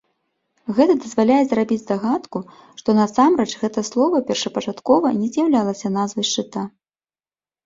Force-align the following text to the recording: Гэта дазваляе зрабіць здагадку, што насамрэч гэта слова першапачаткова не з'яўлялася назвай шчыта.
Гэта 0.77 0.93
дазваляе 1.03 1.41
зрабіць 1.49 1.77
здагадку, 1.83 2.41
што 2.79 2.89
насамрэч 3.01 3.51
гэта 3.65 3.79
слова 3.91 4.23
першапачаткова 4.31 5.13
не 5.19 5.27
з'яўлялася 5.37 5.87
назвай 6.01 6.25
шчыта. 6.33 6.67